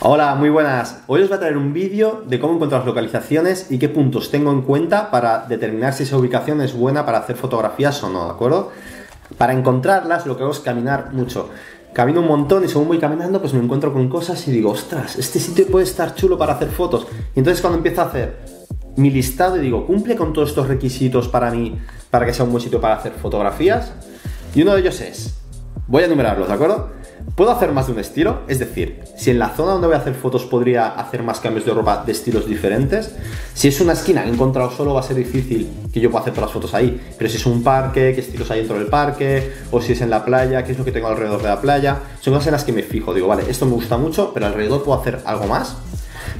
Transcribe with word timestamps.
Hola, 0.00 0.36
muy 0.36 0.48
buenas. 0.48 1.00
Hoy 1.08 1.22
os 1.22 1.28
voy 1.28 1.36
a 1.38 1.40
traer 1.40 1.56
un 1.56 1.72
vídeo 1.72 2.22
de 2.24 2.38
cómo 2.38 2.54
encontrar 2.54 2.82
las 2.82 2.86
localizaciones 2.86 3.66
y 3.68 3.80
qué 3.80 3.88
puntos 3.88 4.30
tengo 4.30 4.52
en 4.52 4.62
cuenta 4.62 5.10
para 5.10 5.40
determinar 5.48 5.92
si 5.92 6.04
esa 6.04 6.16
ubicación 6.16 6.60
es 6.60 6.72
buena 6.72 7.04
para 7.04 7.18
hacer 7.18 7.34
fotografías 7.34 8.00
o 8.04 8.08
no, 8.08 8.26
¿de 8.26 8.30
acuerdo? 8.30 8.70
Para 9.36 9.54
encontrarlas 9.54 10.24
lo 10.24 10.36
que 10.36 10.44
hago 10.44 10.52
es 10.52 10.60
caminar 10.60 11.12
mucho. 11.12 11.48
Camino 11.92 12.20
un 12.20 12.28
montón 12.28 12.64
y 12.64 12.68
según 12.68 12.86
voy 12.86 12.98
caminando 12.98 13.40
pues 13.40 13.54
me 13.54 13.60
encuentro 13.60 13.92
con 13.92 14.08
cosas 14.08 14.46
y 14.46 14.52
digo, 14.52 14.70
ostras, 14.70 15.16
este 15.18 15.40
sitio 15.40 15.66
puede 15.66 15.84
estar 15.84 16.14
chulo 16.14 16.38
para 16.38 16.52
hacer 16.52 16.68
fotos. 16.68 17.08
Y 17.34 17.40
entonces 17.40 17.60
cuando 17.60 17.78
empiezo 17.78 18.02
a 18.02 18.04
hacer 18.04 18.38
mi 18.94 19.10
listado 19.10 19.56
y 19.56 19.60
digo, 19.62 19.84
¿cumple 19.84 20.14
con 20.14 20.32
todos 20.32 20.50
estos 20.50 20.68
requisitos 20.68 21.26
para 21.26 21.50
mí, 21.50 21.76
para 22.08 22.24
que 22.24 22.32
sea 22.32 22.44
un 22.44 22.52
buen 22.52 22.62
sitio 22.62 22.80
para 22.80 22.94
hacer 22.94 23.14
fotografías? 23.14 23.92
Y 24.54 24.62
uno 24.62 24.74
de 24.74 24.80
ellos 24.80 25.00
es, 25.00 25.40
voy 25.88 26.04
a 26.04 26.06
enumerarlos, 26.06 26.46
¿de 26.46 26.54
acuerdo? 26.54 26.98
¿Puedo 27.38 27.52
hacer 27.52 27.70
más 27.70 27.86
de 27.86 27.92
un 27.92 28.00
estilo? 28.00 28.40
Es 28.48 28.58
decir, 28.58 29.00
si 29.16 29.30
en 29.30 29.38
la 29.38 29.50
zona 29.50 29.70
donde 29.70 29.86
voy 29.86 29.94
a 29.94 30.00
hacer 30.00 30.14
fotos 30.14 30.44
podría 30.44 30.88
hacer 30.88 31.22
más 31.22 31.38
cambios 31.38 31.64
de 31.64 31.72
ropa 31.72 32.02
de 32.04 32.10
estilos 32.10 32.48
diferentes. 32.48 33.14
Si 33.54 33.68
es 33.68 33.80
una 33.80 33.92
esquina 33.92 34.24
que 34.24 34.28
he 34.28 34.32
encontrado 34.32 34.72
solo, 34.72 34.94
va 34.94 34.98
a 34.98 35.02
ser 35.04 35.14
difícil 35.14 35.70
que 35.92 36.00
yo 36.00 36.10
pueda 36.10 36.22
hacer 36.22 36.34
todas 36.34 36.48
las 36.48 36.52
fotos 36.52 36.74
ahí. 36.74 37.00
Pero 37.16 37.30
si 37.30 37.36
es 37.36 37.46
un 37.46 37.62
parque, 37.62 38.12
qué 38.12 38.22
estilos 38.22 38.50
hay 38.50 38.58
dentro 38.58 38.76
del 38.76 38.88
parque, 38.88 39.52
o 39.70 39.80
si 39.80 39.92
es 39.92 40.00
en 40.00 40.10
la 40.10 40.24
playa, 40.24 40.64
qué 40.64 40.72
es 40.72 40.78
lo 40.80 40.84
que 40.84 40.90
tengo 40.90 41.06
alrededor 41.06 41.40
de 41.40 41.48
la 41.48 41.60
playa. 41.60 42.00
Son 42.20 42.34
cosas 42.34 42.48
en 42.48 42.52
las 42.54 42.64
que 42.64 42.72
me 42.72 42.82
fijo. 42.82 43.14
Digo, 43.14 43.28
vale, 43.28 43.44
esto 43.48 43.66
me 43.66 43.72
gusta 43.74 43.96
mucho, 43.96 44.32
pero 44.34 44.46
alrededor 44.46 44.82
puedo 44.82 45.00
hacer 45.00 45.20
algo 45.24 45.46
más. 45.46 45.76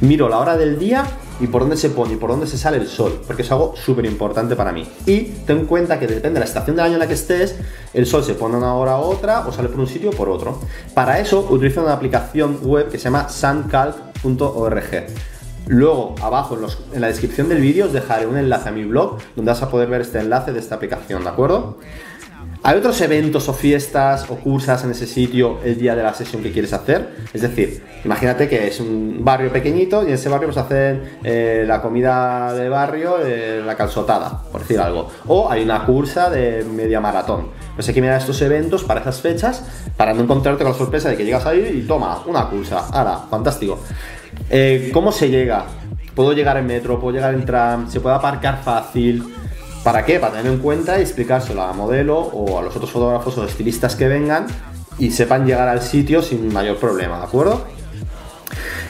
Miro 0.00 0.28
la 0.28 0.38
hora 0.38 0.56
del 0.56 0.80
día 0.80 1.04
y 1.40 1.46
por 1.46 1.62
dónde 1.62 1.76
se 1.76 1.90
pone 1.90 2.14
y 2.14 2.16
por 2.16 2.30
dónde 2.30 2.46
se 2.46 2.58
sale 2.58 2.78
el 2.78 2.88
sol, 2.88 3.20
porque 3.26 3.42
es 3.42 3.50
algo 3.50 3.74
súper 3.76 4.04
importante 4.06 4.56
para 4.56 4.72
mí. 4.72 4.86
Y 5.06 5.22
ten 5.46 5.58
en 5.58 5.66
cuenta 5.66 5.98
que 5.98 6.06
depende 6.06 6.34
de 6.34 6.40
la 6.40 6.46
estación 6.46 6.76
del 6.76 6.86
año 6.86 6.94
en 6.94 7.00
la 7.00 7.06
que 7.06 7.14
estés, 7.14 7.56
el 7.94 8.06
sol 8.06 8.24
se 8.24 8.34
pone 8.34 8.56
una 8.56 8.74
hora 8.74 8.98
u 8.98 9.02
otra 9.02 9.46
o 9.46 9.52
sale 9.52 9.68
por 9.68 9.80
un 9.80 9.86
sitio 9.86 10.10
o 10.10 10.12
por 10.12 10.28
otro. 10.28 10.60
Para 10.94 11.18
eso 11.18 11.46
utilizo 11.50 11.82
una 11.82 11.92
aplicación 11.92 12.58
web 12.62 12.88
que 12.90 12.98
se 12.98 13.04
llama 13.04 13.28
suncalc.org. 13.28 15.06
Luego, 15.68 16.14
abajo 16.22 16.58
en, 16.92 17.00
la 17.00 17.08
descripción 17.08 17.48
del 17.50 17.60
vídeo 17.60 17.86
os 17.86 17.92
dejaré 17.92 18.26
un 18.26 18.38
enlace 18.38 18.70
a 18.70 18.72
mi 18.72 18.84
blog 18.84 19.18
donde 19.36 19.50
vas 19.50 19.62
a 19.62 19.68
poder 19.68 19.88
ver 19.90 20.00
este 20.00 20.18
enlace 20.18 20.52
de 20.52 20.60
esta 20.60 20.76
aplicación, 20.76 21.24
¿de 21.24 21.28
acuerdo? 21.28 21.76
¿Hay 22.62 22.76
otros 22.76 23.00
eventos 23.00 23.48
o 23.48 23.54
fiestas 23.54 24.28
o 24.28 24.36
cursas 24.36 24.82
en 24.84 24.90
ese 24.90 25.06
sitio 25.06 25.58
el 25.64 25.78
día 25.78 25.94
de 25.94 26.02
la 26.02 26.12
sesión 26.12 26.42
que 26.42 26.50
quieres 26.50 26.72
hacer? 26.72 27.08
Es 27.32 27.42
decir, 27.42 27.82
imagínate 28.04 28.48
que 28.48 28.66
es 28.66 28.80
un 28.80 29.24
barrio 29.24 29.52
pequeñito 29.52 30.02
y 30.02 30.08
en 30.08 30.14
ese 30.14 30.28
barrio 30.28 30.48
pues 30.48 30.58
hacen 30.58 31.02
eh, 31.22 31.64
la 31.66 31.80
comida 31.80 32.52
de 32.52 32.68
barrio, 32.68 33.18
eh, 33.24 33.62
la 33.64 33.76
calzotada, 33.76 34.42
por 34.50 34.62
decir 34.62 34.80
algo. 34.80 35.08
O 35.28 35.50
hay 35.50 35.62
una 35.62 35.84
cursa 35.86 36.30
de 36.30 36.64
media 36.64 37.00
maratón. 37.00 37.48
Pues 37.76 37.86
hay 37.88 37.94
que 37.94 38.00
mirar 38.00 38.20
estos 38.20 38.42
eventos 38.42 38.82
para 38.82 39.00
esas 39.00 39.20
fechas 39.20 39.64
para 39.96 40.12
no 40.12 40.22
encontrarte 40.22 40.64
con 40.64 40.72
la 40.72 40.78
sorpresa 40.78 41.08
de 41.08 41.16
que 41.16 41.24
llegas 41.24 41.46
ahí 41.46 41.80
y 41.82 41.86
toma, 41.86 42.22
una 42.26 42.46
cursa. 42.48 42.88
¡Hala! 42.92 43.26
Fantástico. 43.30 43.78
Eh, 44.50 44.90
¿Cómo 44.92 45.12
se 45.12 45.30
llega? 45.30 45.64
¿Puedo 46.14 46.32
llegar 46.32 46.56
en 46.56 46.66
metro? 46.66 46.98
¿Puedo 46.98 47.14
llegar 47.14 47.34
en 47.34 47.44
tram? 47.46 47.88
¿Se 47.88 48.00
puede 48.00 48.16
aparcar 48.16 48.60
fácil? 48.64 49.37
¿Para 49.88 50.04
qué? 50.04 50.20
Para 50.20 50.34
tener 50.34 50.52
en 50.52 50.58
cuenta 50.58 50.98
y 50.98 51.00
explicárselo 51.00 51.62
a 51.62 51.68
la 51.68 51.72
modelo 51.72 52.18
o 52.18 52.58
a 52.58 52.60
los 52.60 52.76
otros 52.76 52.90
fotógrafos 52.90 53.38
o 53.38 53.44
estilistas 53.46 53.96
que 53.96 54.06
vengan 54.06 54.46
y 54.98 55.10
sepan 55.12 55.46
llegar 55.46 55.66
al 55.66 55.80
sitio 55.80 56.20
sin 56.20 56.52
mayor 56.52 56.76
problema, 56.76 57.16
¿de 57.16 57.24
acuerdo? 57.24 57.64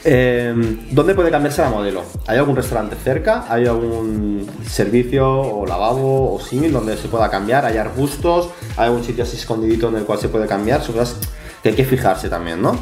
Eh, 0.02 0.52
¿Dónde 0.90 1.14
puede 1.14 1.30
cambiarse 1.30 1.62
la 1.62 1.70
modelo? 1.70 2.02
¿Hay 2.26 2.38
algún 2.38 2.56
restaurante 2.56 2.96
cerca? 2.96 3.44
¿Hay 3.48 3.66
algún 3.66 4.44
servicio 4.68 5.40
o 5.40 5.64
lavabo 5.66 6.34
o 6.34 6.40
símil 6.40 6.72
donde 6.72 6.96
se 6.96 7.06
pueda 7.06 7.30
cambiar? 7.30 7.64
¿Hay 7.64 7.76
arbustos? 7.76 8.48
¿Hay 8.76 8.86
algún 8.86 9.04
sitio 9.04 9.22
así 9.22 9.36
escondidito 9.36 9.90
en 9.90 9.98
el 9.98 10.02
cual 10.02 10.18
se 10.18 10.28
puede 10.28 10.48
cambiar? 10.48 10.82
Son 10.82 10.96
cosas 10.96 11.14
que 11.62 11.68
hay 11.68 11.74
que 11.76 11.84
fijarse 11.84 12.28
también, 12.28 12.60
¿no? 12.60 12.76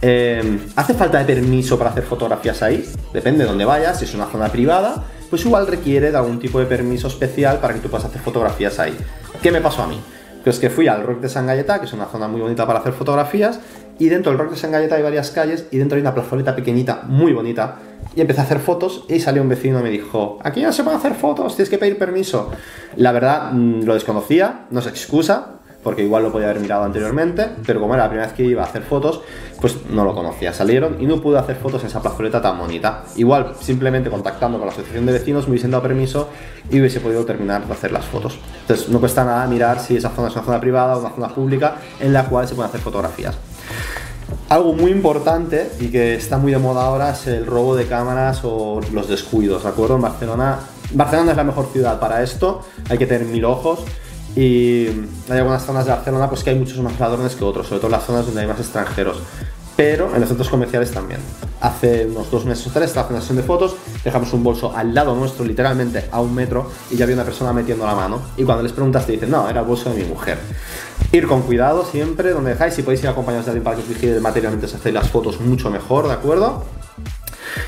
Eh, 0.00 0.68
¿Hace 0.76 0.94
falta 0.94 1.18
de 1.18 1.24
permiso 1.24 1.76
para 1.76 1.90
hacer 1.90 2.04
fotografías 2.04 2.62
ahí? 2.62 2.88
Depende 3.12 3.42
de 3.42 3.50
dónde 3.50 3.64
vayas, 3.64 3.98
si 3.98 4.04
es 4.04 4.14
una 4.14 4.26
zona 4.26 4.50
privada 4.50 5.04
pues 5.36 5.44
igual 5.44 5.66
requiere 5.66 6.10
de 6.10 6.16
algún 6.16 6.38
tipo 6.38 6.58
de 6.58 6.64
permiso 6.64 7.08
especial 7.08 7.58
para 7.58 7.74
que 7.74 7.80
tú 7.80 7.90
puedas 7.90 8.06
hacer 8.06 8.22
fotografías 8.22 8.78
ahí. 8.78 8.96
¿Qué 9.42 9.52
me 9.52 9.60
pasó 9.60 9.82
a 9.82 9.86
mí? 9.86 10.00
Pues 10.42 10.58
que 10.58 10.70
fui 10.70 10.88
al 10.88 11.02
Rock 11.02 11.20
de 11.20 11.28
San 11.28 11.46
Galleta, 11.46 11.78
que 11.78 11.84
es 11.84 11.92
una 11.92 12.06
zona 12.06 12.26
muy 12.26 12.40
bonita 12.40 12.66
para 12.66 12.78
hacer 12.78 12.94
fotografías, 12.94 13.60
y 13.98 14.08
dentro 14.08 14.32
del 14.32 14.38
Rock 14.38 14.52
de 14.52 14.56
San 14.56 14.72
Galleta 14.72 14.94
hay 14.94 15.02
varias 15.02 15.32
calles 15.32 15.66
y 15.70 15.76
dentro 15.76 15.96
hay 15.96 16.00
una 16.00 16.14
plazoleta 16.14 16.56
pequeñita, 16.56 17.02
muy 17.06 17.34
bonita, 17.34 17.76
y 18.14 18.22
empecé 18.22 18.40
a 18.40 18.44
hacer 18.44 18.60
fotos 18.60 19.04
y 19.10 19.20
salió 19.20 19.42
un 19.42 19.50
vecino 19.50 19.78
y 19.80 19.82
me 19.82 19.90
dijo, 19.90 20.38
aquí 20.42 20.62
ya 20.62 20.72
se 20.72 20.82
pueden 20.84 21.00
hacer 21.00 21.12
fotos, 21.12 21.54
tienes 21.54 21.68
que 21.68 21.76
pedir 21.76 21.98
permiso. 21.98 22.50
La 22.96 23.12
verdad, 23.12 23.52
mm, 23.52 23.82
lo 23.82 23.92
desconocía, 23.92 24.64
no 24.70 24.80
se 24.80 24.88
excusa, 24.88 25.55
porque 25.86 26.02
igual 26.02 26.24
lo 26.24 26.32
podía 26.32 26.50
haber 26.50 26.60
mirado 26.60 26.82
anteriormente, 26.82 27.48
pero 27.64 27.78
como 27.78 27.94
era 27.94 28.02
la 28.02 28.08
primera 28.08 28.26
vez 28.26 28.34
que 28.34 28.42
iba 28.42 28.64
a 28.64 28.66
hacer 28.66 28.82
fotos, 28.82 29.20
pues 29.60 29.86
no 29.88 30.04
lo 30.04 30.16
conocía. 30.16 30.52
Salieron 30.52 31.00
y 31.00 31.06
no 31.06 31.20
pude 31.20 31.38
hacer 31.38 31.54
fotos 31.54 31.82
en 31.82 31.86
esa 31.86 32.02
plazoleta 32.02 32.42
tan 32.42 32.58
bonita. 32.58 33.04
Igual, 33.14 33.52
simplemente 33.60 34.10
contactando 34.10 34.58
con 34.58 34.66
la 34.66 34.72
asociación 34.72 35.06
de 35.06 35.12
vecinos, 35.12 35.44
me 35.44 35.50
hubiesen 35.50 35.70
dado 35.70 35.84
permiso 35.84 36.28
y 36.72 36.80
hubiese 36.80 36.98
podido 36.98 37.24
terminar 37.24 37.64
de 37.68 37.72
hacer 37.72 37.92
las 37.92 38.04
fotos. 38.04 38.36
Entonces, 38.62 38.88
no 38.88 38.98
cuesta 38.98 39.24
nada 39.24 39.46
mirar 39.46 39.78
si 39.78 39.96
esa 39.96 40.10
zona 40.10 40.26
es 40.26 40.34
una 40.34 40.44
zona 40.44 40.60
privada 40.60 40.96
o 40.96 40.98
una 40.98 41.10
zona 41.10 41.28
pública 41.28 41.76
en 42.00 42.12
la 42.12 42.24
cual 42.24 42.48
se 42.48 42.56
pueden 42.56 42.68
hacer 42.68 42.80
fotografías. 42.80 43.36
Algo 44.48 44.72
muy 44.72 44.90
importante 44.90 45.70
y 45.78 45.86
que 45.86 46.16
está 46.16 46.36
muy 46.36 46.50
de 46.50 46.58
moda 46.58 46.82
ahora 46.82 47.12
es 47.12 47.28
el 47.28 47.46
robo 47.46 47.76
de 47.76 47.86
cámaras 47.86 48.40
o 48.42 48.80
los 48.92 49.08
descuidos, 49.08 49.62
¿de 49.62 49.68
acuerdo? 49.68 49.94
En 49.94 50.02
Barcelona, 50.02 50.58
Barcelona 50.94 51.30
es 51.30 51.36
la 51.36 51.44
mejor 51.44 51.68
ciudad 51.72 52.00
para 52.00 52.24
esto, 52.24 52.62
hay 52.90 52.98
que 52.98 53.06
tener 53.06 53.28
mil 53.28 53.44
ojos, 53.44 53.84
y 54.36 54.86
hay 55.30 55.38
algunas 55.38 55.64
zonas 55.64 55.86
de 55.86 55.92
Barcelona 55.92 56.28
pues 56.28 56.44
que 56.44 56.50
hay 56.50 56.56
muchos 56.56 56.78
más 56.78 57.00
ladrones 57.00 57.34
que 57.34 57.42
otros, 57.42 57.66
sobre 57.66 57.80
todo 57.80 57.90
las 57.90 58.04
zonas 58.04 58.26
donde 58.26 58.42
hay 58.42 58.46
más 58.46 58.60
extranjeros. 58.60 59.18
Pero 59.76 60.14
en 60.14 60.20
los 60.20 60.28
centros 60.28 60.48
comerciales 60.48 60.90
también. 60.90 61.20
Hace 61.60 62.06
unos 62.06 62.30
dos 62.30 62.44
meses 62.44 62.66
o 62.66 62.70
tres 62.70 62.88
estaba 62.88 63.06
haciendo 63.06 63.18
una 63.18 63.20
sesión 63.22 63.36
de 63.36 63.42
fotos, 63.42 63.76
dejamos 64.04 64.32
un 64.32 64.42
bolso 64.42 64.74
al 64.74 64.94
lado 64.94 65.14
nuestro, 65.14 65.44
literalmente 65.44 66.06
a 66.10 66.20
un 66.20 66.34
metro, 66.34 66.70
y 66.90 66.96
ya 66.96 67.04
había 67.04 67.16
una 67.16 67.24
persona 67.24 67.52
metiendo 67.52 67.86
la 67.86 67.94
mano. 67.94 68.20
Y 68.36 68.44
cuando 68.44 68.62
les 68.62 68.72
preguntas 68.72 69.04
te 69.06 69.12
dicen, 69.12 69.30
no, 69.30 69.48
era 69.48 69.60
el 69.60 69.66
bolso 69.66 69.90
de 69.90 70.02
mi 70.02 70.08
mujer. 70.08 70.38
Ir 71.12 71.26
con 71.26 71.42
cuidado 71.42 71.84
siempre, 71.84 72.30
donde 72.30 72.50
dejáis, 72.50 72.74
si 72.74 72.82
podéis 72.82 73.02
ir 73.02 73.08
acompañados 73.08 73.46
de 73.46 73.52
alguien 73.52 73.64
para 73.64 73.76
que 73.76 73.82
os 73.82 73.88
vigile 73.88 74.20
materialmente, 74.20 74.68
se 74.68 74.76
hacéis 74.76 74.94
las 74.94 75.08
fotos 75.10 75.40
mucho 75.40 75.70
mejor, 75.70 76.08
¿de 76.08 76.14
acuerdo? 76.14 76.64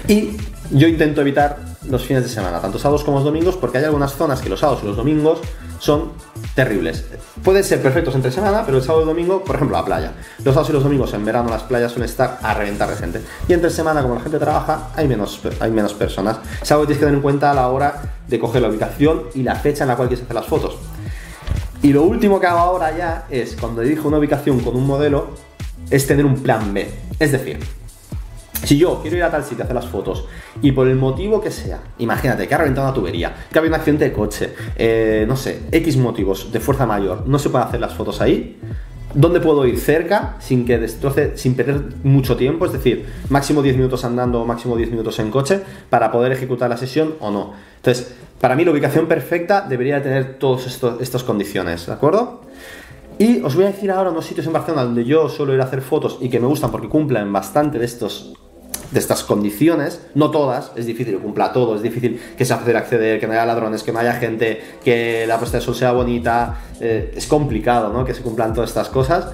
Y 0.06 0.36
yo 0.70 0.86
intento 0.86 1.20
evitar 1.20 1.58
los 1.88 2.04
fines 2.04 2.22
de 2.22 2.28
semana, 2.28 2.60
tanto 2.60 2.78
sábados 2.78 3.04
como 3.04 3.18
los 3.18 3.24
domingos, 3.24 3.56
porque 3.56 3.78
hay 3.78 3.84
algunas 3.84 4.14
zonas 4.14 4.40
que 4.40 4.48
los 4.48 4.60
sábados 4.60 4.82
y 4.82 4.86
los 4.86 4.96
domingos 4.96 5.40
son 5.78 6.12
terribles. 6.58 7.04
Pueden 7.44 7.62
ser 7.62 7.80
perfectos 7.80 8.16
entre 8.16 8.32
semana, 8.32 8.64
pero 8.66 8.78
el 8.78 8.82
sábado 8.82 9.04
y 9.04 9.06
domingo, 9.06 9.44
por 9.44 9.54
ejemplo, 9.54 9.76
la 9.76 9.84
playa. 9.84 10.14
Los 10.38 10.54
sábados 10.54 10.70
y 10.70 10.72
los 10.72 10.82
domingos 10.82 11.14
en 11.14 11.24
verano 11.24 11.48
las 11.50 11.62
playas 11.62 11.92
suelen 11.92 12.10
estar 12.10 12.40
a 12.42 12.52
reventar 12.52 12.90
de 12.90 12.96
gente. 12.96 13.20
Y 13.46 13.52
entre 13.52 13.70
semana, 13.70 14.02
como 14.02 14.16
la 14.16 14.22
gente 14.22 14.40
trabaja, 14.40 14.88
hay 14.96 15.06
menos, 15.06 15.40
hay 15.60 15.70
menos 15.70 15.94
personas. 15.94 16.38
Que 16.38 16.66
tienes 16.66 16.88
que 16.88 16.94
tener 17.04 17.14
en 17.14 17.20
cuenta 17.20 17.52
a 17.52 17.54
la 17.54 17.68
hora 17.68 18.02
de 18.26 18.40
coger 18.40 18.60
la 18.60 18.70
ubicación 18.70 19.26
y 19.34 19.44
la 19.44 19.54
fecha 19.54 19.84
en 19.84 19.88
la 19.90 19.94
cual 19.94 20.08
quieres 20.08 20.24
hacer 20.24 20.34
las 20.34 20.46
fotos. 20.46 20.78
Y 21.80 21.92
lo 21.92 22.02
último 22.02 22.40
que 22.40 22.48
hago 22.48 22.58
ahora 22.58 22.90
ya 22.96 23.26
es, 23.30 23.54
cuando 23.54 23.82
dirijo 23.82 24.08
una 24.08 24.18
ubicación 24.18 24.58
con 24.58 24.74
un 24.74 24.84
modelo, 24.84 25.28
es 25.90 26.08
tener 26.08 26.26
un 26.26 26.42
plan 26.42 26.74
B. 26.74 26.90
Es 27.20 27.30
decir, 27.30 27.60
si 28.64 28.76
yo 28.76 29.00
quiero 29.00 29.16
ir 29.16 29.22
a 29.22 29.30
tal 29.30 29.44
sitio 29.44 29.62
a 29.62 29.64
hacer 29.64 29.74
las 29.74 29.86
fotos 29.86 30.26
y 30.62 30.72
por 30.72 30.88
el 30.88 30.96
motivo 30.96 31.40
que 31.40 31.50
sea, 31.50 31.80
imagínate 31.98 32.46
que 32.46 32.54
ha 32.54 32.58
reventado 32.58 32.86
una 32.86 32.94
tubería, 32.94 33.34
que 33.50 33.58
ha 33.58 33.60
habido 33.60 33.74
un 33.74 33.80
accidente 33.80 34.04
de 34.04 34.12
coche, 34.12 34.54
eh, 34.76 35.24
no 35.26 35.36
sé, 35.36 35.62
X 35.70 35.96
motivos 35.96 36.52
de 36.52 36.60
fuerza 36.60 36.86
mayor, 36.86 37.26
no 37.26 37.38
se 37.38 37.50
pueden 37.50 37.68
hacer 37.68 37.80
las 37.80 37.94
fotos 37.94 38.20
ahí, 38.20 38.58
¿dónde 39.14 39.40
puedo 39.40 39.66
ir 39.66 39.78
cerca 39.78 40.36
sin 40.38 40.64
que 40.64 40.78
destroce, 40.78 41.36
sin 41.36 41.54
perder 41.54 41.82
mucho 42.02 42.36
tiempo? 42.36 42.66
Es 42.66 42.72
decir, 42.72 43.06
máximo 43.28 43.62
10 43.62 43.76
minutos 43.76 44.04
andando 44.04 44.42
o 44.42 44.44
máximo 44.44 44.76
10 44.76 44.90
minutos 44.90 45.18
en 45.18 45.30
coche 45.30 45.60
para 45.88 46.10
poder 46.10 46.32
ejecutar 46.32 46.68
la 46.68 46.76
sesión 46.76 47.14
o 47.20 47.30
no. 47.30 47.52
Entonces, 47.76 48.14
para 48.40 48.54
mí 48.54 48.64
la 48.64 48.70
ubicación 48.70 49.06
perfecta 49.06 49.62
debería 49.68 50.02
tener 50.02 50.38
todas 50.38 50.66
estas 51.00 51.24
condiciones, 51.24 51.86
¿de 51.86 51.92
acuerdo? 51.92 52.42
Y 53.18 53.40
os 53.42 53.56
voy 53.56 53.64
a 53.64 53.68
decir 53.68 53.90
ahora 53.90 54.10
unos 54.10 54.26
sitios 54.26 54.46
en 54.46 54.52
Barcelona 54.52 54.84
donde 54.84 55.04
yo 55.04 55.28
suelo 55.28 55.52
ir 55.52 55.60
a 55.60 55.64
hacer 55.64 55.80
fotos 55.80 56.18
y 56.20 56.28
que 56.28 56.38
me 56.38 56.46
gustan 56.46 56.70
porque 56.70 56.88
cumplen 56.88 57.32
bastante 57.32 57.78
de 57.78 57.84
estos 57.84 58.34
de 58.90 58.98
estas 58.98 59.22
condiciones, 59.22 60.00
no 60.14 60.30
todas, 60.30 60.72
es 60.76 60.86
difícil 60.86 61.14
que 61.14 61.20
cumpla 61.20 61.52
todo, 61.52 61.76
es 61.76 61.82
difícil 61.82 62.20
que 62.36 62.44
sea 62.44 62.58
fácil 62.58 62.76
acceder, 62.76 63.20
que 63.20 63.26
no 63.26 63.32
haya 63.34 63.44
ladrones, 63.44 63.82
que 63.82 63.92
no 63.92 63.98
haya 63.98 64.14
gente, 64.14 64.62
que 64.82 65.26
la 65.26 65.38
puesta 65.38 65.58
de 65.58 65.64
sol 65.64 65.74
sea 65.74 65.92
bonita, 65.92 66.56
eh, 66.80 67.12
es 67.14 67.26
complicado, 67.26 67.92
¿no? 67.92 68.04
Que 68.04 68.14
se 68.14 68.22
cumplan 68.22 68.54
todas 68.54 68.70
estas 68.70 68.88
cosas, 68.88 69.28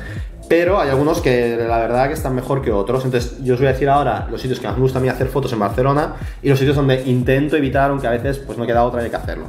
pero 0.49 0.79
hay 0.79 0.91
algunos 0.91 1.21
que 1.21 1.57
la 1.57 1.79
verdad 1.79 2.09
que 2.09 2.15
están 2.15 2.35
mejor 2.35 2.63
que 2.63 2.71
otros. 2.71 3.05
Entonces, 3.05 3.43
yo 3.43 3.55
os 3.55 3.61
voy 3.61 3.69
a 3.69 3.73
decir 3.73 3.89
ahora 3.89 4.27
los 4.31 4.41
sitios 4.41 4.61
que 4.61 4.67
más 4.67 4.77
me 4.77 4.83
gusta 4.83 4.99
a 4.99 5.03
mí 5.03 5.09
hacer 5.09 5.29
fotos 5.29 5.53
en 5.53 5.59
Barcelona 5.59 6.17
y 6.43 6.49
los 6.49 6.59
sitios 6.59 6.77
donde 6.77 7.03
intento 7.07 7.57
evitar, 7.57 7.91
aunque 7.91 8.07
a 8.07 8.11
veces 8.11 8.39
pues 8.39 8.59
no 8.59 8.67
queda 8.67 8.85
otra 8.85 9.03
hay 9.03 9.11
que 9.11 9.17
hacerlo. 9.17 9.47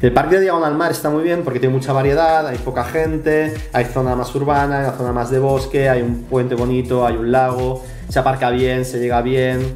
El 0.00 0.12
parque 0.12 0.36
de 0.36 0.42
Diagonal 0.42 0.74
Mar 0.74 0.90
está 0.90 1.10
muy 1.10 1.22
bien 1.22 1.42
porque 1.42 1.60
tiene 1.60 1.74
mucha 1.74 1.92
variedad, 1.92 2.46
hay 2.46 2.58
poca 2.58 2.84
gente, 2.84 3.54
hay 3.72 3.84
zona 3.86 4.14
más 4.14 4.34
urbana, 4.34 4.78
hay 4.78 4.84
una 4.84 4.96
zona 4.96 5.12
más 5.12 5.30
de 5.30 5.38
bosque, 5.38 5.88
hay 5.88 6.02
un 6.02 6.24
puente 6.24 6.54
bonito, 6.54 7.06
hay 7.06 7.16
un 7.16 7.32
lago, 7.32 7.84
se 8.08 8.18
aparca 8.18 8.50
bien, 8.50 8.84
se 8.84 8.98
llega 8.98 9.22
bien. 9.22 9.74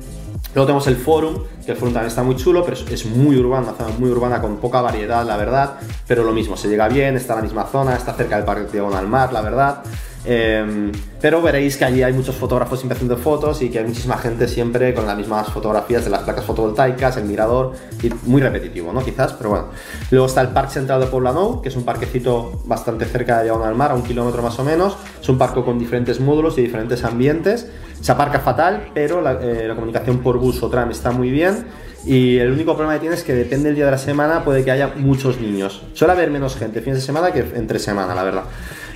Luego 0.54 0.68
tenemos 0.68 0.86
el 0.86 0.96
Forum, 0.96 1.42
que 1.66 1.72
el 1.72 1.76
Forum 1.76 1.92
también 1.92 2.08
está 2.08 2.22
muy 2.22 2.34
chulo, 2.34 2.64
pero 2.64 2.76
es 2.76 3.04
muy 3.04 3.36
urbana, 3.36 3.68
una 3.68 3.76
zona 3.76 3.98
muy 3.98 4.08
urbana 4.08 4.40
con 4.40 4.56
poca 4.56 4.80
variedad, 4.80 5.22
la 5.26 5.36
verdad. 5.36 5.74
Pero 6.06 6.24
lo 6.24 6.32
mismo, 6.32 6.56
se 6.56 6.68
llega 6.68 6.88
bien, 6.88 7.14
está 7.14 7.34
en 7.34 7.40
la 7.40 7.42
misma 7.42 7.64
zona, 7.64 7.94
está 7.94 8.14
cerca 8.14 8.36
del 8.36 8.46
Parque 8.46 8.62
de 8.62 8.72
Diagonal 8.72 9.06
Mar, 9.06 9.34
la 9.34 9.42
verdad. 9.42 9.82
Em, 10.28 10.90
pero 11.20 11.40
veréis 11.40 11.76
que 11.76 11.84
allí 11.84 12.02
hay 12.02 12.12
muchos 12.12 12.34
fotógrafos 12.34 12.80
siempre 12.80 12.96
haciendo 12.96 13.16
fotos 13.16 13.62
y 13.62 13.70
que 13.70 13.78
hay 13.78 13.84
muchísima 13.84 14.18
gente 14.18 14.48
siempre 14.48 14.92
con 14.92 15.06
las 15.06 15.16
mismas 15.16 15.48
fotografías 15.52 16.04
de 16.04 16.10
las 16.10 16.22
placas 16.22 16.44
fotovoltaicas, 16.44 17.16
el 17.16 17.24
mirador, 17.24 17.74
y 18.02 18.10
muy 18.28 18.42
repetitivo, 18.42 18.92
¿no? 18.92 19.04
Quizás, 19.04 19.34
pero 19.34 19.50
bueno. 19.50 19.66
Luego 20.10 20.26
está 20.26 20.40
el 20.40 20.48
Parque 20.48 20.72
Central 20.72 21.00
de 21.00 21.06
Poblenou, 21.06 21.62
que 21.62 21.68
es 21.68 21.76
un 21.76 21.84
parquecito 21.84 22.60
bastante 22.64 23.04
cerca 23.04 23.38
de 23.38 23.44
Lleón 23.44 23.62
al 23.62 23.76
Mar, 23.76 23.92
a 23.92 23.94
un 23.94 24.02
kilómetro 24.02 24.42
más 24.42 24.58
o 24.58 24.64
menos. 24.64 24.96
Es 25.20 25.28
un 25.28 25.38
parque 25.38 25.62
con 25.62 25.78
diferentes 25.78 26.18
módulos 26.18 26.58
y 26.58 26.62
diferentes 26.62 27.04
ambientes. 27.04 27.70
Se 28.00 28.10
aparca 28.10 28.40
fatal, 28.40 28.90
pero 28.92 29.22
la, 29.22 29.34
eh, 29.40 29.66
la 29.68 29.74
comunicación 29.74 30.18
por 30.18 30.38
bus 30.38 30.62
o 30.62 30.68
tram 30.68 30.90
está 30.90 31.12
muy 31.12 31.30
bien. 31.30 31.66
Y 32.04 32.38
el 32.38 32.52
único 32.52 32.74
problema 32.74 32.94
que 32.94 33.00
tiene 33.00 33.16
es 33.16 33.24
que 33.24 33.34
depende 33.34 33.66
del 33.66 33.74
día 33.74 33.86
de 33.86 33.90
la 33.90 33.98
semana, 33.98 34.44
puede 34.44 34.64
que 34.64 34.70
haya 34.70 34.92
muchos 34.96 35.40
niños. 35.40 35.82
Suele 35.92 36.12
haber 36.12 36.30
menos 36.30 36.56
gente 36.56 36.80
fines 36.80 37.00
de 37.00 37.04
semana 37.04 37.32
que 37.32 37.40
entre 37.40 37.80
semana, 37.80 38.14
la 38.14 38.22
verdad. 38.22 38.44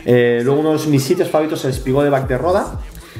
Eh, 0.05 0.41
luego 0.45 0.61
uno 0.61 0.77
de 0.77 0.87
mis 0.87 1.03
sitios 1.03 1.29
favoritos 1.29 1.61
es 1.61 1.65
el 1.67 1.71
Espigó 1.73 2.03
de 2.03 2.11
Bac 2.11 2.29
de 2.29 2.39
Roda, 2.39 2.79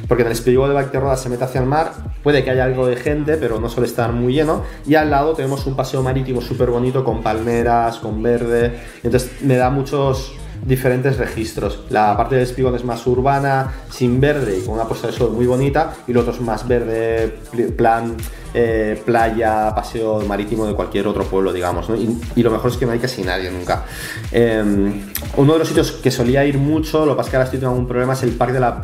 porque 0.09 0.23
en 0.23 0.29
el 0.29 0.33
Espigó 0.33 0.69
de 0.69 0.75
Bac 0.75 0.91
de 0.93 1.01
Roda 1.01 1.17
se 1.17 1.29
mete 1.29 1.45
hacia 1.45 1.61
el 1.61 1.67
mar, 1.67 1.93
puede 2.23 2.45
que 2.45 2.51
haya 2.51 2.65
algo 2.65 2.87
de 2.87 2.97
gente, 2.97 3.37
pero 3.37 3.61
no 3.61 3.69
suele 3.69 3.89
estar 3.89 4.13
muy 4.13 4.33
lleno. 4.33 4.63
Y 4.87 4.95
al 4.95 5.11
lado 5.11 5.35
tenemos 5.35 5.67
un 5.67 5.77
paseo 5.77 6.03
marítimo 6.03 6.41
súper 6.41 6.71
bonito 6.71 7.05
con 7.05 7.23
palmeras, 7.23 7.99
con 7.99 8.23
verde. 8.23 8.81
Entonces 9.03 9.43
me 9.43 9.57
da 9.57 9.71
muchos 9.71 10.33
diferentes 10.65 11.17
registros. 11.17 11.85
La 11.91 12.17
parte 12.17 12.35
del 12.35 12.45
espigón 12.45 12.75
es 12.75 12.85
más 12.85 13.07
urbana, 13.07 13.73
sin 13.91 14.21
verde 14.21 14.59
y 14.59 14.63
con 14.63 14.75
una 14.75 14.85
puesta 14.85 15.07
de 15.07 15.13
sol 15.13 15.33
muy 15.33 15.47
bonita, 15.47 15.95
y 16.07 16.13
lo 16.13 16.21
otro 16.21 16.33
es 16.33 16.41
más 16.41 16.67
verde, 16.67 17.39
plan 17.77 18.17
eh, 18.55 19.01
playa, 19.05 19.73
paseo 19.75 20.21
marítimo 20.21 20.67
de 20.67 20.75
cualquier 20.75 21.07
otro 21.07 21.25
pueblo, 21.25 21.53
digamos. 21.53 21.89
Y, 21.91 22.43
lo 22.43 22.51
mejor 22.51 22.71
es 22.71 22.77
que 22.77 22.87
no 22.87 22.93
hay 22.93 22.99
casi 22.99 23.23
nadie 23.23 23.51
nunca. 23.51 23.85
Em, 24.33 25.13
uno 25.37 25.53
de 25.53 25.59
los 25.59 25.69
sitios 25.69 25.93
que 25.93 26.11
solía 26.11 26.45
ir 26.45 26.59
mucho, 26.59 27.05
lo 27.07 27.13
que 27.13 27.17
pasa 27.17 27.29
es 27.29 27.31
que 27.31 27.37
ahora 27.37 27.45
estoy 27.45 27.61
teniendo 27.61 27.81
un 27.81 27.89
problema, 27.89 28.15
es 28.15 28.23
el 28.23 28.33
Parque 28.33 28.55
de 28.55 28.61
la, 28.61 28.81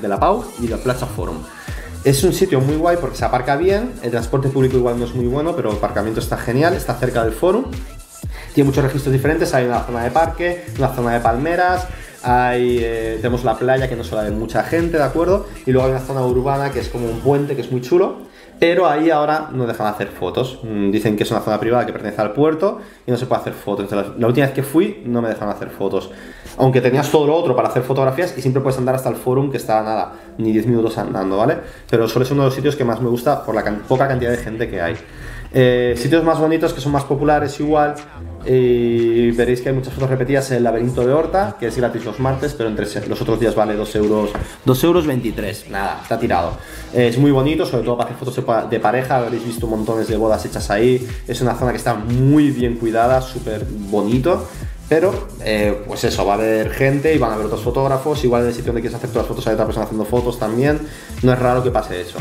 de 0.00 0.08
la 0.08 0.20
Pau 0.20 0.44
y 0.62 0.68
la 0.68 0.78
Plaza 0.78 1.06
Forum. 1.06 1.38
Es 2.04 2.22
un 2.24 2.32
sitio 2.32 2.60
muy 2.60 2.76
guay 2.76 2.96
porque 3.00 3.16
se 3.16 3.24
aparca 3.24 3.56
bien, 3.56 3.92
el 4.02 4.10
transporte 4.10 4.48
público 4.48 4.76
igual 4.76 4.98
no 4.98 5.04
es 5.04 5.14
muy 5.14 5.26
bueno, 5.26 5.54
pero 5.56 5.70
el 5.70 5.76
aparcamiento 5.76 6.20
está 6.20 6.36
genial, 6.36 6.74
está 6.74 6.94
cerca 6.94 7.24
del 7.24 7.32
forum 7.32 7.64
tiene 8.58 8.70
muchos 8.70 8.82
registros 8.82 9.12
diferentes, 9.12 9.54
hay 9.54 9.66
una 9.66 9.80
zona 9.84 10.02
de 10.02 10.10
parque, 10.10 10.64
una 10.78 10.88
zona 10.88 11.12
de 11.14 11.20
palmeras, 11.20 11.86
hay, 12.22 12.78
eh, 12.82 13.18
tenemos 13.18 13.44
la 13.44 13.56
playa 13.56 13.88
que 13.88 13.94
no 13.94 14.02
suele 14.02 14.22
haber 14.22 14.32
mucha 14.32 14.64
gente, 14.64 14.96
¿de 14.96 15.04
acuerdo? 15.04 15.46
Y 15.64 15.70
luego 15.70 15.86
hay 15.86 15.92
una 15.92 16.00
zona 16.00 16.22
urbana 16.22 16.72
que 16.72 16.80
es 16.80 16.88
como 16.88 17.08
un 17.08 17.20
puente 17.20 17.54
que 17.54 17.62
es 17.62 17.70
muy 17.70 17.80
chulo, 17.80 18.16
pero 18.58 18.88
ahí 18.88 19.10
ahora 19.10 19.48
no 19.52 19.66
dejan 19.66 19.86
hacer 19.86 20.08
fotos. 20.08 20.60
Mm, 20.62 20.90
dicen 20.90 21.16
que 21.16 21.22
es 21.22 21.30
una 21.30 21.40
zona 21.40 21.60
privada 21.60 21.86
que 21.86 21.92
pertenece 21.92 22.20
al 22.20 22.32
puerto 22.32 22.78
y 23.06 23.10
no 23.10 23.16
se 23.16 23.26
puede 23.26 23.40
hacer 23.40 23.52
fotos. 23.52 23.90
la 23.90 24.26
última 24.26 24.46
vez 24.46 24.54
que 24.54 24.62
fui 24.62 25.02
no 25.06 25.22
me 25.22 25.28
dejaron 25.28 25.54
hacer 25.54 25.70
fotos. 25.70 26.10
Aunque 26.56 26.80
tenías 26.80 27.10
todo 27.10 27.26
lo 27.26 27.36
otro 27.36 27.54
para 27.54 27.68
hacer 27.68 27.82
fotografías 27.82 28.36
y 28.36 28.42
siempre 28.42 28.60
puedes 28.62 28.78
andar 28.78 28.94
hasta 28.94 29.08
el 29.08 29.16
forum 29.16 29.50
que 29.50 29.58
está 29.58 29.82
nada, 29.82 30.12
ni 30.38 30.52
10 30.52 30.66
minutos 30.66 30.98
andando, 30.98 31.36
¿vale? 31.36 31.58
Pero 31.88 32.08
suele 32.08 32.26
ser 32.26 32.34
uno 32.34 32.42
de 32.42 32.48
los 32.48 32.54
sitios 32.54 32.74
que 32.74 32.84
más 32.84 33.00
me 33.00 33.08
gusta 33.08 33.44
por 33.44 33.54
la 33.54 33.64
poca 33.86 34.08
cantidad 34.08 34.30
de 34.30 34.38
gente 34.38 34.68
que 34.68 34.80
hay. 34.80 34.96
Eh, 35.52 35.94
sitios 35.96 36.24
más 36.24 36.38
bonitos 36.38 36.74
que 36.74 36.80
son 36.80 36.92
más 36.92 37.04
populares 37.04 37.58
igual 37.58 37.94
y 38.50 39.30
veréis 39.32 39.60
que 39.60 39.68
hay 39.68 39.74
muchas 39.74 39.92
fotos 39.92 40.08
repetidas 40.08 40.50
en 40.50 40.58
el 40.58 40.64
laberinto 40.64 41.06
de 41.06 41.12
Horta, 41.12 41.56
que 41.60 41.66
es 41.66 41.76
gratis 41.76 42.04
los 42.04 42.18
martes, 42.18 42.54
pero 42.54 42.70
entre 42.70 42.86
los 43.06 43.20
otros 43.20 43.38
días 43.38 43.54
vale 43.54 43.74
2 43.74 43.96
euros, 43.96 44.30
2 44.64 44.84
euros 44.84 45.06
23, 45.06 45.66
nada, 45.70 46.00
está 46.02 46.18
tirado. 46.18 46.52
Es 46.92 47.18
muy 47.18 47.30
bonito, 47.30 47.66
sobre 47.66 47.84
todo 47.84 47.98
para 47.98 48.10
hacer 48.10 48.18
fotos 48.18 48.70
de 48.70 48.80
pareja, 48.80 49.18
habréis 49.18 49.44
visto 49.44 49.66
montones 49.66 50.08
de 50.08 50.16
bodas 50.16 50.44
hechas 50.46 50.70
ahí, 50.70 51.06
es 51.26 51.40
una 51.40 51.54
zona 51.56 51.72
que 51.72 51.76
está 51.76 51.94
muy 51.94 52.50
bien 52.50 52.76
cuidada, 52.76 53.20
súper 53.20 53.66
bonito. 53.68 54.48
Pero, 54.88 55.12
eh, 55.44 55.82
pues 55.86 56.02
eso, 56.04 56.24
va 56.24 56.32
a 56.32 56.36
haber 56.36 56.70
gente 56.70 57.14
y 57.14 57.18
van 57.18 57.32
a 57.32 57.34
haber 57.34 57.46
otros 57.46 57.62
fotógrafos. 57.62 58.24
Igual 58.24 58.42
en 58.42 58.48
el 58.48 58.54
sitio 58.54 58.68
donde 58.68 58.80
quieres 58.80 58.96
hacer 58.96 59.10
todas 59.10 59.24
las 59.24 59.28
fotos 59.28 59.46
hay 59.46 59.54
otra 59.54 59.66
persona 59.66 59.84
haciendo 59.84 60.06
fotos 60.06 60.38
también. 60.38 60.80
No 61.22 61.32
es 61.32 61.38
raro 61.38 61.62
que 61.62 61.70
pase 61.70 62.00
eso. 62.00 62.18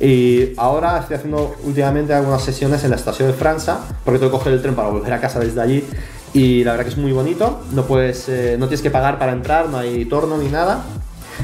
Y 0.00 0.52
ahora 0.56 0.98
estoy 1.00 1.16
haciendo 1.16 1.56
últimamente 1.64 2.14
algunas 2.14 2.42
sesiones 2.42 2.84
en 2.84 2.90
la 2.90 2.96
estación 2.96 3.28
de 3.28 3.34
Francia, 3.34 3.78
porque 4.04 4.20
tengo 4.20 4.30
que 4.30 4.38
coger 4.38 4.52
el 4.52 4.62
tren 4.62 4.76
para 4.76 4.88
volver 4.88 5.12
a 5.12 5.20
casa 5.20 5.40
desde 5.40 5.60
allí. 5.60 5.84
Y 6.32 6.62
la 6.62 6.72
verdad 6.72 6.84
que 6.84 6.92
es 6.92 6.98
muy 6.98 7.12
bonito. 7.12 7.62
No, 7.72 7.86
puedes, 7.86 8.28
eh, 8.28 8.56
no 8.58 8.66
tienes 8.68 8.82
que 8.82 8.90
pagar 8.90 9.18
para 9.18 9.32
entrar, 9.32 9.68
no 9.68 9.78
hay 9.78 10.04
torno 10.04 10.38
ni 10.38 10.48
nada. 10.48 10.84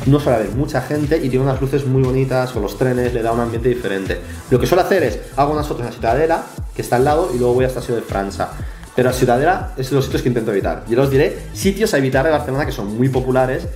No 0.07 0.21
suele 0.21 0.39
haber 0.39 0.51
mucha 0.53 0.81
gente 0.81 1.17
y 1.17 1.29
tiene 1.29 1.45
unas 1.45 1.61
luces 1.61 1.87
muy 1.87 2.03
bonitas 2.03 2.51
con 2.53 2.63
los 2.63 2.79
trenes, 2.79 3.13
le 3.13 3.23
da 3.23 3.33
un 3.33 3.41
ambiente 3.41 3.69
diferente. 3.69 4.21
Lo 4.51 4.59
que 4.59 4.67
suelo 4.67 4.83
hacer 4.83 5.03
es, 5.03 5.19
hago 5.37 5.53
unas 5.53 5.67
fotos 5.67 5.81
en 5.81 5.87
la 5.87 5.93
Ciudadela, 5.93 6.43
que 6.75 6.83
está 6.83 6.97
al 6.97 7.05
lado, 7.05 7.31
y 7.35 7.39
luego 7.39 7.55
voy 7.55 7.65
a 7.65 7.69
la 7.69 7.73
estación 7.73 7.99
de 7.99 8.03
Francia. 8.03 8.49
Pero 8.95 9.09
a 9.09 9.13
Ciudadela 9.13 9.73
es 9.77 9.91
los 9.93 10.05
sitios 10.05 10.23
que 10.23 10.29
intento 10.29 10.53
evitar. 10.53 10.85
Yo 10.89 11.01
os 11.01 11.11
diré 11.11 11.39
sitios 11.55 11.95
a 11.95 11.99
evitar 11.99 12.25
de 12.25 12.31
Barcelona 12.31 12.67
que 12.67 12.73
son 12.73 12.97
muy 12.97 13.09
populares 13.09 13.67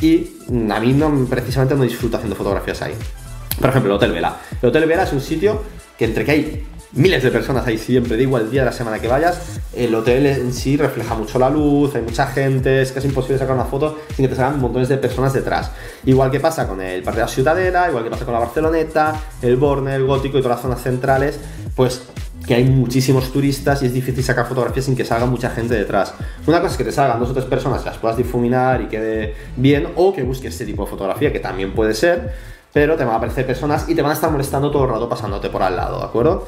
y 0.00 0.36
a 0.70 0.80
mí 0.80 0.92
no, 0.92 1.26
precisamente 1.26 1.74
no 1.74 1.82
disfruto 1.82 2.16
haciendo 2.16 2.36
fotografías 2.36 2.82
ahí. 2.82 2.94
Por 3.58 3.70
ejemplo, 3.70 3.92
el 3.92 3.96
Hotel 3.96 4.12
Vela. 4.12 4.36
El 4.60 4.68
Hotel 4.68 4.86
Vela 4.86 5.04
es 5.04 5.12
un 5.12 5.20
sitio 5.20 5.62
que 5.96 6.04
entre 6.04 6.24
que 6.24 6.30
hay 6.30 6.66
miles 6.92 7.22
de 7.22 7.30
personas 7.30 7.66
ahí 7.66 7.78
siempre, 7.78 8.16
da 8.16 8.22
igual 8.22 8.42
el 8.42 8.50
día 8.50 8.62
de 8.62 8.66
la 8.66 8.72
semana 8.72 8.98
que 8.98 9.08
vayas, 9.08 9.40
el 9.74 9.94
hotel 9.94 10.26
en 10.26 10.52
sí 10.52 10.76
refleja 10.76 11.14
mucho 11.14 11.38
la 11.38 11.50
luz, 11.50 11.94
hay 11.94 12.02
mucha 12.02 12.26
gente, 12.26 12.80
es 12.82 12.92
casi 12.92 13.08
imposible 13.08 13.38
sacar 13.38 13.54
una 13.54 13.64
foto 13.64 13.98
sin 14.14 14.24
que 14.24 14.28
te 14.28 14.36
salgan 14.36 14.60
montones 14.60 14.88
de 14.88 14.96
personas 14.96 15.32
detrás. 15.32 15.70
Igual 16.04 16.30
que 16.30 16.40
pasa 16.40 16.66
con 16.66 16.80
el 16.80 17.02
Parque 17.02 17.20
de 17.20 17.26
la 17.26 17.32
Ciudadela, 17.32 17.88
igual 17.88 18.04
que 18.04 18.10
pasa 18.10 18.24
con 18.24 18.34
la 18.34 18.40
Barceloneta, 18.40 19.20
el 19.42 19.56
Borne, 19.56 19.94
el 19.94 20.04
Gótico 20.04 20.38
y 20.38 20.42
todas 20.42 20.56
las 20.56 20.62
zonas 20.62 20.82
centrales, 20.82 21.38
pues 21.74 22.02
que 22.46 22.54
hay 22.54 22.64
muchísimos 22.64 23.32
turistas 23.32 23.82
y 23.82 23.86
es 23.86 23.92
difícil 23.92 24.22
sacar 24.22 24.46
fotografías 24.46 24.84
sin 24.84 24.96
que 24.96 25.04
salga 25.04 25.26
mucha 25.26 25.50
gente 25.50 25.74
detrás. 25.74 26.14
Una 26.46 26.60
cosa 26.60 26.72
es 26.72 26.78
que 26.78 26.84
te 26.84 26.92
salgan 26.92 27.18
dos 27.18 27.30
o 27.30 27.32
tres 27.34 27.44
personas, 27.46 27.84
las 27.84 27.98
puedas 27.98 28.16
difuminar 28.16 28.80
y 28.82 28.86
quede 28.86 29.34
bien, 29.56 29.88
o 29.96 30.14
que 30.14 30.22
busques 30.22 30.52
este 30.52 30.64
tipo 30.64 30.84
de 30.84 30.90
fotografía, 30.90 31.32
que 31.32 31.40
también 31.40 31.74
puede 31.74 31.92
ser, 31.92 32.32
pero 32.72 32.94
te 32.96 33.04
van 33.04 33.14
a 33.14 33.16
aparecer 33.16 33.46
personas 33.46 33.88
y 33.88 33.94
te 33.94 34.02
van 34.02 34.12
a 34.12 34.14
estar 34.14 34.30
molestando 34.30 34.70
todo 34.70 34.84
el 34.84 34.90
rato 34.90 35.08
pasándote 35.08 35.50
por 35.50 35.62
al 35.62 35.74
lado, 35.76 35.98
¿de 35.98 36.04
acuerdo? 36.04 36.46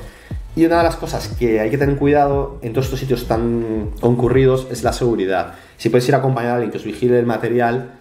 Y 0.58 0.66
una 0.66 0.78
de 0.78 0.82
las 0.82 0.96
cosas 0.96 1.28
que 1.38 1.60
hay 1.60 1.70
que 1.70 1.78
tener 1.78 1.94
cuidado 1.94 2.58
en 2.62 2.72
todos 2.72 2.86
estos 2.86 2.98
sitios 2.98 3.28
tan 3.28 3.92
concurridos 4.00 4.66
es 4.72 4.82
la 4.82 4.92
seguridad. 4.92 5.54
Si 5.76 5.88
puedes 5.88 6.08
ir 6.08 6.16
acompañado 6.16 6.56
de 6.56 6.64
alguien 6.64 6.72
que 6.72 6.78
os 6.78 6.84
vigile 6.84 7.16
el 7.16 7.26
material, 7.26 7.92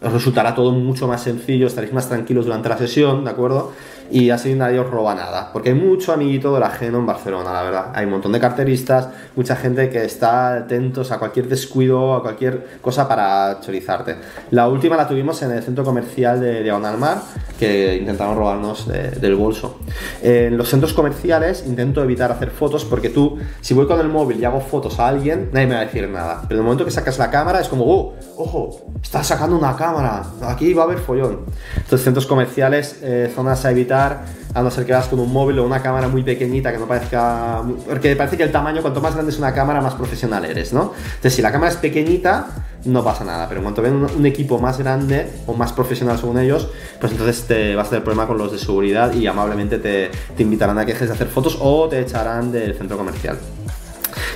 resultará 0.00 0.54
todo 0.54 0.72
mucho 0.72 1.08
más 1.08 1.22
sencillo, 1.22 1.66
estaréis 1.66 1.92
más 1.92 2.08
tranquilos 2.08 2.46
durante 2.46 2.70
la 2.70 2.78
sesión, 2.78 3.22
¿de 3.22 3.30
acuerdo? 3.30 3.72
y 4.10 4.30
así 4.30 4.54
nadie 4.54 4.78
os 4.78 4.90
roba 4.90 5.14
nada. 5.14 5.50
Porque 5.52 5.70
hay 5.70 5.74
mucho 5.74 6.12
amiguito 6.12 6.54
del 6.54 6.62
ajeno 6.62 6.98
en 6.98 7.06
Barcelona, 7.06 7.52
la 7.52 7.62
verdad. 7.62 7.92
Hay 7.94 8.04
un 8.04 8.12
montón 8.12 8.32
de 8.32 8.40
carteristas, 8.40 9.08
mucha 9.34 9.56
gente 9.56 9.88
que 9.90 10.04
está 10.04 10.54
atentos 10.54 11.10
a 11.12 11.18
cualquier 11.18 11.48
descuido, 11.48 12.14
a 12.14 12.22
cualquier 12.22 12.78
cosa 12.80 13.08
para 13.08 13.60
chorizarte. 13.60 14.16
La 14.50 14.68
última 14.68 14.96
la 14.96 15.08
tuvimos 15.08 15.40
en 15.42 15.52
el 15.52 15.62
centro 15.62 15.84
comercial 15.84 16.40
de 16.40 16.62
Diagonal 16.62 16.98
Mar, 16.98 17.18
que 17.58 17.96
intentaron 17.96 18.36
robarnos 18.36 18.86
del 18.86 19.34
bolso. 19.34 19.78
En 20.22 20.56
los 20.56 20.68
centros 20.68 20.92
comerciales 20.92 21.64
intento 21.66 22.02
evitar 22.02 22.30
hacer 22.30 22.50
fotos 22.50 22.84
porque 22.84 23.10
tú, 23.10 23.38
si 23.60 23.74
voy 23.74 23.86
con 23.86 24.00
el 24.00 24.08
móvil 24.08 24.40
y 24.40 24.44
hago 24.44 24.60
fotos 24.60 24.98
a 24.98 25.08
alguien, 25.08 25.50
nadie 25.52 25.66
me 25.66 25.74
va 25.74 25.80
a 25.80 25.84
decir 25.84 26.08
nada. 26.08 26.42
Pero 26.48 26.54
en 26.54 26.58
el 26.58 26.64
momento 26.64 26.84
que 26.84 26.90
sacas 26.90 27.18
la 27.18 27.30
cámara 27.30 27.60
es 27.60 27.68
como, 27.68 27.84
oh, 27.84 28.14
ojo, 28.36 28.86
estás 29.02 29.26
sacando 29.26 29.56
una 29.56 29.76
cámara, 29.76 30.24
aquí 30.42 30.74
va 30.74 30.82
a 30.82 30.86
haber 30.86 30.98
follón. 30.98 31.40
Entonces, 31.76 32.02
centros 32.02 32.26
comerciales, 32.26 33.00
eh, 33.02 33.30
zonas 33.34 33.64
a 33.64 33.70
evitar 33.70 34.24
a 34.56 34.62
no 34.62 34.70
ser 34.70 34.86
que 34.86 34.92
vas 34.94 35.06
con 35.06 35.20
un 35.20 35.30
móvil 35.30 35.58
o 35.58 35.66
una 35.66 35.82
cámara 35.82 36.08
muy 36.08 36.22
pequeñita 36.22 36.72
que 36.72 36.78
no 36.78 36.86
parezca. 36.86 37.62
Porque 37.86 38.16
parece 38.16 38.38
que 38.38 38.42
el 38.42 38.50
tamaño, 38.50 38.80
cuanto 38.80 39.02
más 39.02 39.12
grande 39.12 39.30
es 39.30 39.38
una 39.38 39.52
cámara, 39.52 39.82
más 39.82 39.94
profesional 39.94 40.46
eres, 40.46 40.72
¿no? 40.72 40.94
Entonces, 41.04 41.34
si 41.34 41.42
la 41.42 41.52
cámara 41.52 41.70
es 41.72 41.76
pequeñita, 41.76 42.46
no 42.86 43.04
pasa 43.04 43.22
nada, 43.22 43.48
pero 43.48 43.60
en 43.60 43.64
cuanto 43.64 43.82
ven 43.82 43.92
un, 43.94 44.24
equipo 44.24 44.58
más 44.58 44.78
grande 44.78 45.30
o 45.46 45.52
más 45.52 45.74
profesional 45.74 46.18
según 46.18 46.38
ellos, 46.38 46.70
pues 46.98 47.12
entonces 47.12 47.46
te 47.46 47.76
vas 47.76 47.88
a 47.88 47.90
tener 47.90 48.04
problema 48.04 48.26
con 48.26 48.38
los 48.38 48.50
de 48.50 48.58
seguridad 48.58 49.12
y 49.12 49.26
amablemente 49.26 49.78
te, 49.78 50.10
te 50.34 50.42
invitarán 50.42 50.78
a 50.78 50.86
que 50.86 50.94
dejes 50.94 51.08
de 51.08 51.14
hacer 51.14 51.26
fotos 51.26 51.58
o 51.60 51.86
te 51.88 52.00
echarán 52.00 52.50
del 52.50 52.74
centro 52.74 52.96
comercial. 52.96 53.38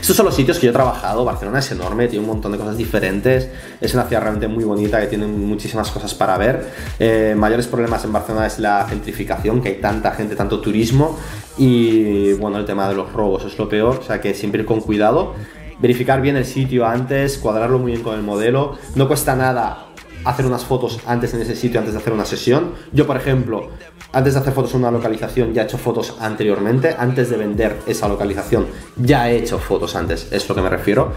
Estos 0.01 0.17
son 0.17 0.27
los 0.27 0.35
sitios 0.35 0.59
que 0.59 0.67
yo 0.67 0.71
he 0.71 0.75
trabajado. 0.75 1.25
Barcelona 1.25 1.59
es 1.59 1.71
enorme, 1.73 2.09
tiene 2.09 2.25
un 2.25 2.31
montón 2.31 2.53
de 2.53 2.59
cosas 2.59 2.77
diferentes. 2.77 3.49
Es 3.81 3.93
una 3.95 4.05
ciudad 4.05 4.23
realmente 4.23 4.49
muy 4.49 4.65
bonita 4.65 5.01
que 5.01 5.07
tiene 5.09 5.27
muchísimas 5.27 5.91
cosas 5.91 6.15
para 6.15 6.39
ver. 6.39 6.67
Eh, 6.99 7.35
mayores 7.37 7.67
problemas 7.67 8.05
en 8.05 8.13
Barcelona 8.13 8.47
es 8.47 8.59
la 8.59 8.87
gentrificación, 8.89 9.61
que 9.61 9.69
hay 9.69 9.75
tanta 9.81 10.13
gente, 10.13 10.37
tanto 10.37 10.61
turismo. 10.61 11.19
Y 11.59 12.33
bueno, 12.35 12.59
el 12.59 12.65
tema 12.65 12.89
de 12.89 12.95
los 12.95 13.13
robos 13.13 13.45
es 13.45 13.59
lo 13.59 13.69
peor. 13.69 13.99
O 13.99 14.03
sea 14.03 14.21
que 14.21 14.33
siempre 14.33 14.63
ir 14.63 14.67
con 14.67 14.81
cuidado. 14.81 15.35
Verificar 15.81 16.21
bien 16.21 16.37
el 16.37 16.45
sitio 16.45 16.87
antes, 16.87 17.39
cuadrarlo 17.39 17.79
muy 17.79 17.93
bien 17.93 18.03
con 18.03 18.15
el 18.15 18.23
modelo. 18.23 18.79
No 18.95 19.07
cuesta 19.07 19.37
nada 19.37 19.90
hacer 20.25 20.47
unas 20.47 20.65
fotos 20.65 21.01
antes 21.07 21.35
en 21.35 21.43
ese 21.43 21.57
sitio, 21.57 21.81
antes 21.81 21.95
de 21.95 22.01
hacer 22.01 22.13
una 22.13 22.25
sesión. 22.25 22.73
Yo, 22.93 23.07
por 23.07 23.17
ejemplo, 23.17 23.69
antes 24.13 24.35
de 24.35 24.41
hacer 24.41 24.53
fotos 24.53 24.75
en 24.75 24.81
una 24.81 24.91
localización 24.91 25.55
ya 25.55 25.63
he 25.63 25.65
hecho 25.65 25.79
fotos 25.79 26.17
anteriormente, 26.21 26.95
antes 26.99 27.31
de 27.31 27.37
vender 27.37 27.77
esa 27.87 28.09
localización 28.09 28.67
ya 28.97 29.31
he 29.31 29.37
hecho 29.37 29.59
fotos 29.59 29.95
antes, 29.95 30.29
es 30.33 30.49
lo 30.49 30.55
que 30.55 30.63
me 30.63 30.69
refiero. 30.69 31.13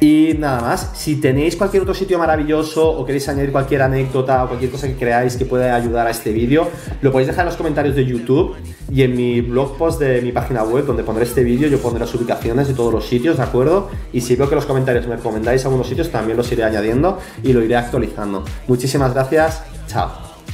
Y 0.00 0.34
nada 0.38 0.60
más, 0.60 0.90
si 0.94 1.16
tenéis 1.16 1.56
cualquier 1.56 1.82
otro 1.82 1.94
sitio 1.94 2.18
maravilloso 2.18 2.88
o 2.88 3.04
queréis 3.04 3.28
añadir 3.28 3.52
cualquier 3.52 3.82
anécdota 3.82 4.44
o 4.44 4.48
cualquier 4.48 4.70
cosa 4.70 4.86
que 4.86 4.96
creáis 4.96 5.36
que 5.36 5.46
pueda 5.46 5.74
ayudar 5.74 6.06
a 6.06 6.10
este 6.10 6.32
vídeo, 6.32 6.68
lo 7.00 7.12
podéis 7.12 7.28
dejar 7.28 7.42
en 7.42 7.50
los 7.50 7.56
comentarios 7.56 7.94
de 7.94 8.04
YouTube 8.04 8.56
Y 8.92 9.02
en 9.02 9.16
mi 9.16 9.40
blog 9.40 9.76
post 9.76 10.00
de 10.00 10.20
mi 10.20 10.32
página 10.32 10.62
web, 10.62 10.86
donde 10.86 11.02
pondré 11.02 11.24
este 11.24 11.42
vídeo, 11.42 11.68
yo 11.68 11.78
pondré 11.78 12.00
las 12.00 12.14
ubicaciones 12.14 12.68
de 12.68 12.74
todos 12.74 12.92
los 12.92 13.06
sitios, 13.06 13.36
¿de 13.36 13.42
acuerdo? 13.42 13.90
Y 14.12 14.20
si 14.20 14.36
veo 14.36 14.48
que 14.48 14.54
los 14.54 14.66
comentarios 14.66 15.06
me 15.06 15.16
recomendáis 15.16 15.64
algunos 15.64 15.88
sitios, 15.88 16.10
también 16.10 16.36
los 16.36 16.50
iré 16.52 16.64
añadiendo 16.64 17.18
y 17.42 17.52
lo 17.52 17.62
iré 17.62 17.76
actualizando. 17.76 18.44
Muchísimas 18.66 19.14
gracias. 19.14 19.62
Chao. 19.86 20.23